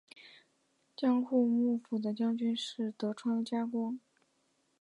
[0.95, 3.99] 江户幕府的将军是德川家光。